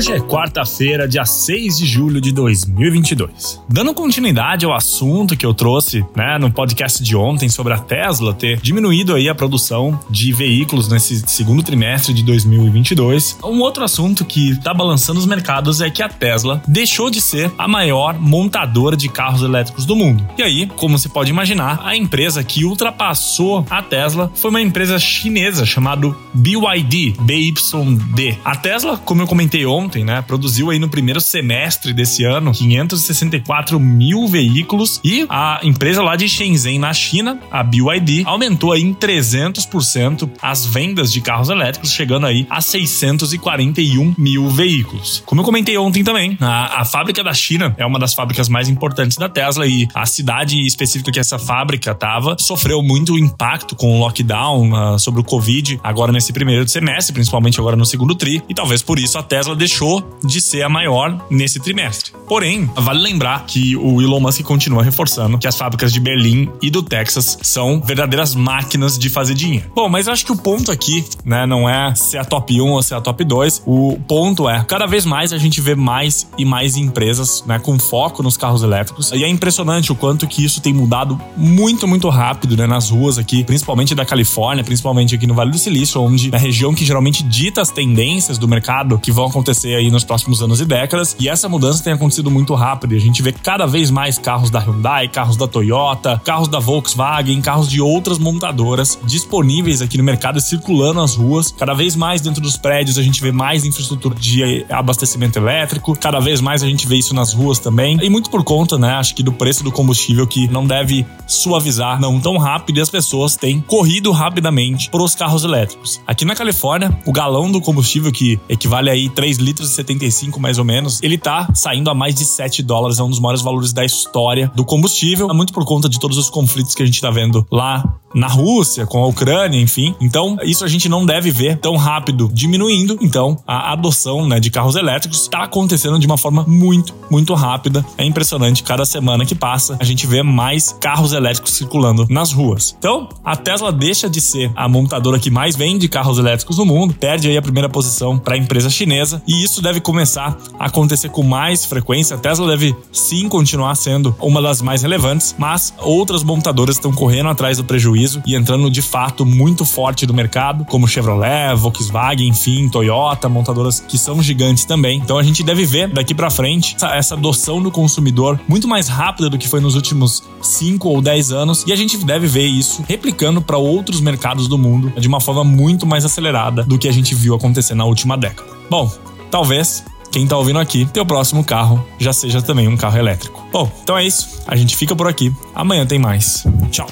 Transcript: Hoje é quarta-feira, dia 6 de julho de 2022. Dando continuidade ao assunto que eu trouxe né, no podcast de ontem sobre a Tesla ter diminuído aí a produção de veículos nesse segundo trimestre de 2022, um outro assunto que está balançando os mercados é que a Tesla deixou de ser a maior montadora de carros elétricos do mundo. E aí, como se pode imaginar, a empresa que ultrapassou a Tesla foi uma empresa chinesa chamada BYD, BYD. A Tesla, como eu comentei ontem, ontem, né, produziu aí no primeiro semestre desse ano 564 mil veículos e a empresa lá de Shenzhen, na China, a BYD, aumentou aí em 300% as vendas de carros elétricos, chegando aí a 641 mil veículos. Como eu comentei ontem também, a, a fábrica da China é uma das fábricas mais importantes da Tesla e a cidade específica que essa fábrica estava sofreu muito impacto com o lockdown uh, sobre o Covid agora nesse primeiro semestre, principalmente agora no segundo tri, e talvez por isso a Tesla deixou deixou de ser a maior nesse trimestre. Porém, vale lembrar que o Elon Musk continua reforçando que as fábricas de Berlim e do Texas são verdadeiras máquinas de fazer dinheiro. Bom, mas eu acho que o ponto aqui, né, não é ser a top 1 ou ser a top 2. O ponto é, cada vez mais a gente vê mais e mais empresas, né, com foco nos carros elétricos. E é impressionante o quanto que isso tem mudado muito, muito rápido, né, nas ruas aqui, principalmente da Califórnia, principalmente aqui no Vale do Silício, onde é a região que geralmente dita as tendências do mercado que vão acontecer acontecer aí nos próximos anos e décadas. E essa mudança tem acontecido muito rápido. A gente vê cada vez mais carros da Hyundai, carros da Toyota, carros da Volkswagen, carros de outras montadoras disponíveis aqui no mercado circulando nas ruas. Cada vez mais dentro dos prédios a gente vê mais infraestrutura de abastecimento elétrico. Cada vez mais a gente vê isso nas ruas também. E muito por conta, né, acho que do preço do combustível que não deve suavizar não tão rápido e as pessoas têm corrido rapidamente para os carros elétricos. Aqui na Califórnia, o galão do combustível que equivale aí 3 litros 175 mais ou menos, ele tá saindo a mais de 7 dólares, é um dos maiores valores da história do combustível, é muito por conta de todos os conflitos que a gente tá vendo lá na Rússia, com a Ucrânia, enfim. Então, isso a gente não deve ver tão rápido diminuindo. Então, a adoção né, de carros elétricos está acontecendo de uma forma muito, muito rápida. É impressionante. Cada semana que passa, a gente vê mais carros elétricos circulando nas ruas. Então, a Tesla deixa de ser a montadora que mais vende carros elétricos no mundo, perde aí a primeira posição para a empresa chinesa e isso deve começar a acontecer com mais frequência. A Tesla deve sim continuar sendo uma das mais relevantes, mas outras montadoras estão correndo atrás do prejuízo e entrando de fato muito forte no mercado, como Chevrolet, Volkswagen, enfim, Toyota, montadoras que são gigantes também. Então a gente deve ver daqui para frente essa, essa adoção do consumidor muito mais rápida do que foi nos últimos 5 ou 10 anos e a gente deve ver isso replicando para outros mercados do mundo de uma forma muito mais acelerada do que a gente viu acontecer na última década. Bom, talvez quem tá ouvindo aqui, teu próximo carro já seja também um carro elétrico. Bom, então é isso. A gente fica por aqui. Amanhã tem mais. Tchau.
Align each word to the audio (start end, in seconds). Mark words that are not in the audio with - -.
Hoje 0.00 0.12
é 0.14 0.18
quarta-feira, 0.18 1.06
dia 1.06 1.26
6 1.26 1.76
de 1.76 1.84
julho 1.84 2.22
de 2.22 2.32
2022. 2.32 3.60
Dando 3.68 3.92
continuidade 3.92 4.64
ao 4.64 4.72
assunto 4.72 5.36
que 5.36 5.44
eu 5.44 5.52
trouxe 5.52 6.02
né, 6.16 6.38
no 6.38 6.50
podcast 6.50 7.02
de 7.02 7.14
ontem 7.14 7.50
sobre 7.50 7.74
a 7.74 7.78
Tesla 7.78 8.32
ter 8.32 8.58
diminuído 8.62 9.14
aí 9.14 9.28
a 9.28 9.34
produção 9.34 10.00
de 10.08 10.32
veículos 10.32 10.88
nesse 10.88 11.22
segundo 11.28 11.62
trimestre 11.62 12.14
de 12.14 12.22
2022, 12.22 13.40
um 13.44 13.60
outro 13.60 13.84
assunto 13.84 14.24
que 14.24 14.52
está 14.52 14.72
balançando 14.72 15.20
os 15.20 15.26
mercados 15.26 15.82
é 15.82 15.90
que 15.90 16.02
a 16.02 16.08
Tesla 16.08 16.62
deixou 16.66 17.10
de 17.10 17.20
ser 17.20 17.52
a 17.58 17.68
maior 17.68 18.18
montadora 18.18 18.96
de 18.96 19.06
carros 19.06 19.42
elétricos 19.42 19.84
do 19.84 19.94
mundo. 19.94 20.26
E 20.38 20.42
aí, 20.42 20.66
como 20.76 20.98
se 20.98 21.10
pode 21.10 21.28
imaginar, 21.28 21.78
a 21.84 21.94
empresa 21.94 22.42
que 22.42 22.64
ultrapassou 22.64 23.66
a 23.68 23.82
Tesla 23.82 24.32
foi 24.34 24.48
uma 24.48 24.62
empresa 24.62 24.98
chinesa 24.98 25.66
chamada 25.66 26.16
BYD, 26.32 27.16
BYD. 27.20 28.38
A 28.42 28.56
Tesla, 28.56 28.96
como 28.96 29.20
eu 29.20 29.26
comentei 29.26 29.66
ontem, 29.66 29.89
ontem, 29.90 30.04
né, 30.04 30.22
produziu 30.22 30.70
aí 30.70 30.78
no 30.78 30.88
primeiro 30.88 31.20
semestre 31.20 31.92
desse 31.92 32.22
ano 32.24 32.52
564 32.52 33.80
mil 33.80 34.28
veículos 34.28 35.00
e 35.02 35.26
a 35.28 35.58
empresa 35.64 36.00
lá 36.00 36.14
de 36.14 36.28
Shenzhen, 36.28 36.78
na 36.78 36.92
China, 36.92 37.40
a 37.50 37.64
BYD, 37.64 38.22
aumentou 38.24 38.70
aí 38.70 38.82
em 38.82 38.94
300% 38.94 40.30
as 40.40 40.64
vendas 40.64 41.12
de 41.12 41.20
carros 41.20 41.48
elétricos, 41.48 41.90
chegando 41.90 42.26
aí 42.26 42.46
a 42.48 42.60
641 42.60 44.14
mil 44.16 44.48
veículos. 44.48 45.24
Como 45.26 45.40
eu 45.40 45.44
comentei 45.44 45.76
ontem 45.76 46.04
também, 46.04 46.38
a, 46.40 46.82
a 46.82 46.84
fábrica 46.84 47.24
da 47.24 47.34
China 47.34 47.74
é 47.76 47.84
uma 47.84 47.98
das 47.98 48.14
fábricas 48.14 48.48
mais 48.48 48.68
importantes 48.68 49.16
da 49.16 49.28
Tesla 49.28 49.66
e 49.66 49.88
a 49.92 50.06
cidade 50.06 50.64
específica 50.64 51.10
que 51.10 51.18
essa 51.18 51.38
fábrica 51.38 51.90
estava 51.90 52.36
sofreu 52.38 52.80
muito 52.80 53.18
impacto 53.18 53.74
com 53.74 53.96
o 53.96 53.98
lockdown 53.98 54.94
uh, 54.94 54.98
sobre 55.00 55.20
o 55.20 55.24
Covid 55.24 55.80
agora 55.82 56.12
nesse 56.12 56.32
primeiro 56.32 56.68
semestre, 56.68 57.12
principalmente 57.12 57.58
agora 57.58 57.74
no 57.74 57.84
segundo 57.84 58.14
tri, 58.14 58.40
e 58.48 58.54
talvez 58.54 58.82
por 58.82 58.96
isso 58.96 59.18
a 59.18 59.22
Tesla 59.22 59.56
deixou 59.56 59.79
deixou 59.80 60.18
de 60.22 60.40
ser 60.40 60.62
a 60.62 60.68
maior 60.68 61.26
nesse 61.30 61.58
trimestre. 61.58 62.12
Porém, 62.28 62.70
vale 62.76 63.00
lembrar 63.00 63.46
que 63.46 63.74
o 63.76 64.00
Elon 64.00 64.20
Musk 64.20 64.42
continua 64.42 64.82
reforçando 64.82 65.38
que 65.38 65.48
as 65.48 65.56
fábricas 65.56 65.92
de 65.92 65.98
Berlim 65.98 66.50
e 66.60 66.70
do 66.70 66.82
Texas 66.82 67.38
são 67.42 67.80
verdadeiras 67.80 68.34
máquinas 68.34 68.98
de 68.98 69.08
fazer 69.08 69.34
dinheiro. 69.34 69.70
Bom, 69.74 69.88
mas 69.88 70.06
eu 70.06 70.12
acho 70.12 70.24
que 70.24 70.32
o 70.32 70.36
ponto 70.36 70.70
aqui, 70.70 71.04
né, 71.24 71.46
não 71.46 71.68
é 71.68 71.94
ser 71.94 72.18
a 72.18 72.24
top 72.24 72.60
1 72.60 72.64
ou 72.64 72.82
ser 72.82 72.94
a 72.94 73.00
top 73.00 73.24
2. 73.24 73.62
O 73.66 73.98
ponto 74.06 74.48
é, 74.48 74.62
cada 74.64 74.86
vez 74.86 75.06
mais 75.06 75.32
a 75.32 75.38
gente 75.38 75.60
vê 75.60 75.74
mais 75.74 76.28
e 76.36 76.44
mais 76.44 76.76
empresas, 76.76 77.42
né, 77.46 77.58
com 77.58 77.78
foco 77.78 78.22
nos 78.22 78.36
carros 78.36 78.62
elétricos. 78.62 79.10
E 79.12 79.24
é 79.24 79.28
impressionante 79.28 79.90
o 79.90 79.94
quanto 79.94 80.28
que 80.28 80.44
isso 80.44 80.60
tem 80.60 80.74
mudado 80.74 81.20
muito, 81.36 81.88
muito 81.88 82.08
rápido, 82.10 82.56
né, 82.56 82.66
nas 82.66 82.90
ruas 82.90 83.18
aqui, 83.18 83.42
principalmente 83.42 83.94
da 83.94 84.04
Califórnia, 84.04 84.62
principalmente 84.62 85.14
aqui 85.14 85.26
no 85.26 85.34
Vale 85.34 85.50
do 85.50 85.58
Silício, 85.58 86.00
onde 86.02 86.30
é 86.32 86.36
a 86.36 86.38
região 86.38 86.74
que 86.74 86.84
geralmente 86.84 87.22
dita 87.22 87.62
as 87.62 87.70
tendências 87.70 88.38
do 88.38 88.46
mercado 88.46 88.98
que 88.98 89.10
vão 89.10 89.26
acontecer 89.26 89.69
acontecer 89.70 89.74
aí 89.76 89.90
nos 89.90 90.04
próximos 90.04 90.42
anos 90.42 90.60
e 90.60 90.64
décadas. 90.64 91.16
E 91.18 91.28
essa 91.28 91.48
mudança 91.48 91.82
tem 91.82 91.92
acontecido 91.92 92.30
muito 92.30 92.54
rápido. 92.54 92.94
A 92.94 92.98
gente 92.98 93.22
vê 93.22 93.32
cada 93.32 93.66
vez 93.66 93.90
mais 93.90 94.18
carros 94.18 94.50
da 94.50 94.58
Hyundai, 94.58 95.08
carros 95.08 95.36
da 95.36 95.46
Toyota, 95.46 96.20
carros 96.24 96.48
da 96.48 96.58
Volkswagen, 96.58 97.40
carros 97.40 97.68
de 97.68 97.80
outras 97.80 98.18
montadoras 98.18 98.98
disponíveis 99.04 99.80
aqui 99.80 99.96
no 99.96 100.04
mercado 100.04 100.40
circulando 100.40 101.00
nas 101.00 101.14
ruas. 101.14 101.52
Cada 101.56 101.74
vez 101.74 101.94
mais 101.94 102.20
dentro 102.20 102.40
dos 102.40 102.56
prédios 102.56 102.98
a 102.98 103.02
gente 103.02 103.20
vê 103.20 103.32
mais 103.32 103.64
infraestrutura 103.64 104.14
de 104.14 104.64
abastecimento 104.68 105.38
elétrico. 105.38 105.96
Cada 105.96 106.20
vez 106.20 106.40
mais 106.40 106.62
a 106.62 106.66
gente 106.66 106.86
vê 106.86 106.96
isso 106.96 107.14
nas 107.14 107.32
ruas 107.32 107.58
também. 107.58 107.98
E 108.02 108.10
muito 108.10 108.30
por 108.30 108.42
conta, 108.42 108.78
né, 108.78 108.94
acho 108.94 109.14
que 109.14 109.22
do 109.22 109.32
preço 109.32 109.62
do 109.62 109.72
combustível 109.72 110.26
que 110.26 110.48
não 110.48 110.66
deve 110.66 111.06
suavizar 111.26 112.00
não 112.00 112.20
tão 112.20 112.36
rápido 112.36 112.78
e 112.78 112.80
as 112.80 112.90
pessoas 112.90 113.36
têm 113.36 113.60
corrido 113.60 114.10
rapidamente 114.10 114.90
para 114.90 115.02
os 115.02 115.14
carros 115.14 115.44
elétricos. 115.44 116.00
Aqui 116.06 116.24
na 116.24 116.34
Califórnia, 116.34 116.96
o 117.06 117.12
galão 117.12 117.50
do 117.50 117.60
combustível 117.60 118.10
que 118.10 118.38
equivale 118.48 118.90
aí 118.90 119.08
3 119.08 119.36
litros 119.38 119.49
175 119.56 120.40
mais 120.40 120.58
ou 120.58 120.64
menos, 120.64 121.00
ele 121.02 121.18
tá 121.18 121.48
saindo 121.54 121.90
a 121.90 121.94
mais 121.94 122.14
de 122.14 122.24
7 122.24 122.62
dólares, 122.62 122.98
é 122.98 123.02
um 123.02 123.10
dos 123.10 123.20
maiores 123.20 123.42
valores 123.42 123.72
da 123.72 123.84
história 123.84 124.50
do 124.54 124.64
combustível, 124.64 125.30
é 125.30 125.34
muito 125.34 125.52
por 125.52 125.64
conta 125.64 125.88
de 125.88 125.98
todos 125.98 126.18
os 126.18 126.30
conflitos 126.30 126.74
que 126.74 126.82
a 126.82 126.86
gente 126.86 127.00
tá 127.00 127.10
vendo 127.10 127.46
lá 127.50 128.00
na 128.14 128.26
Rússia, 128.26 128.86
com 128.86 129.02
a 129.02 129.06
Ucrânia, 129.06 129.60
enfim. 129.60 129.94
Então, 130.00 130.36
isso 130.42 130.64
a 130.64 130.68
gente 130.68 130.88
não 130.88 131.06
deve 131.06 131.30
ver 131.30 131.58
tão 131.58 131.76
rápido 131.76 132.30
diminuindo. 132.32 132.98
Então, 133.00 133.36
a 133.46 133.72
adoção 133.72 134.26
né, 134.26 134.40
de 134.40 134.50
carros 134.50 134.76
elétricos 134.76 135.22
está 135.22 135.44
acontecendo 135.44 135.98
de 135.98 136.06
uma 136.06 136.18
forma 136.18 136.44
muito, 136.46 136.94
muito 137.10 137.34
rápida. 137.34 137.84
É 137.96 138.04
impressionante. 138.04 138.62
Cada 138.62 138.84
semana 138.84 139.24
que 139.24 139.34
passa, 139.34 139.76
a 139.78 139.84
gente 139.84 140.06
vê 140.06 140.22
mais 140.22 140.76
carros 140.80 141.12
elétricos 141.12 141.52
circulando 141.52 142.06
nas 142.10 142.32
ruas. 142.32 142.74
Então, 142.78 143.08
a 143.24 143.36
Tesla 143.36 143.72
deixa 143.72 144.08
de 144.08 144.20
ser 144.20 144.50
a 144.56 144.68
montadora 144.68 145.18
que 145.18 145.30
mais 145.30 145.54
vende 145.54 145.88
carros 145.88 146.18
elétricos 146.18 146.58
no 146.58 146.66
mundo, 146.66 146.94
perde 146.94 147.28
aí 147.28 147.36
a 147.36 147.42
primeira 147.42 147.68
posição 147.68 148.18
para 148.18 148.34
a 148.34 148.38
empresa 148.38 148.68
chinesa 148.68 149.22
e 149.26 149.39
isso 149.42 149.62
deve 149.62 149.80
começar 149.80 150.36
a 150.58 150.66
acontecer 150.66 151.08
com 151.08 151.22
mais 151.22 151.64
frequência. 151.64 152.16
A 152.16 152.18
Tesla 152.18 152.48
deve 152.48 152.74
sim 152.92 153.28
continuar 153.28 153.74
sendo 153.74 154.14
uma 154.20 154.40
das 154.40 154.62
mais 154.62 154.82
relevantes, 154.82 155.34
mas 155.38 155.74
outras 155.78 156.22
montadoras 156.22 156.76
estão 156.76 156.92
correndo 156.92 157.28
atrás 157.28 157.58
do 157.58 157.64
prejuízo 157.64 158.22
e 158.26 158.34
entrando 158.34 158.70
de 158.70 158.82
fato 158.82 159.24
muito 159.24 159.64
forte 159.64 160.06
no 160.06 160.14
mercado, 160.14 160.64
como 160.64 160.88
Chevrolet, 160.88 161.54
Volkswagen, 161.56 162.28
enfim, 162.28 162.68
Toyota, 162.68 163.28
montadoras 163.28 163.80
que 163.80 163.98
são 163.98 164.22
gigantes 164.22 164.64
também. 164.64 164.98
Então 164.98 165.18
a 165.18 165.22
gente 165.22 165.42
deve 165.42 165.64
ver 165.64 165.88
daqui 165.88 166.14
para 166.14 166.30
frente 166.30 166.74
essa, 166.76 166.94
essa 166.94 167.14
adoção 167.14 167.62
do 167.62 167.70
consumidor 167.70 168.40
muito 168.48 168.68
mais 168.68 168.88
rápida 168.88 169.30
do 169.30 169.38
que 169.38 169.48
foi 169.48 169.60
nos 169.60 169.74
últimos 169.74 170.22
5 170.42 170.88
ou 170.88 171.00
10 171.00 171.32
anos 171.32 171.64
e 171.66 171.72
a 171.72 171.76
gente 171.76 171.96
deve 171.98 172.26
ver 172.26 172.46
isso 172.46 172.84
replicando 172.88 173.40
para 173.40 173.58
outros 173.58 174.00
mercados 174.00 174.48
do 174.48 174.58
mundo 174.58 174.92
de 174.98 175.08
uma 175.08 175.20
forma 175.20 175.44
muito 175.44 175.86
mais 175.86 176.04
acelerada 176.04 176.62
do 176.62 176.78
que 176.78 176.88
a 176.88 176.92
gente 176.92 177.14
viu 177.14 177.34
acontecer 177.34 177.74
na 177.74 177.84
última 177.84 178.16
década. 178.16 178.48
Bom, 178.70 178.90
talvez 179.30 179.84
quem 180.10 180.26
tá 180.26 180.36
ouvindo 180.36 180.58
aqui, 180.58 180.84
teu 180.86 181.06
próximo 181.06 181.44
carro 181.44 181.84
já 181.98 182.12
seja 182.12 182.42
também 182.42 182.66
um 182.66 182.76
carro 182.76 182.98
elétrico. 182.98 183.46
Bom, 183.52 183.70
então 183.82 183.96
é 183.96 184.04
isso. 184.04 184.42
A 184.46 184.56
gente 184.56 184.76
fica 184.76 184.96
por 184.96 185.06
aqui. 185.06 185.32
Amanhã 185.54 185.86
tem 185.86 185.98
mais. 185.98 186.44
Tchau. 186.70 186.88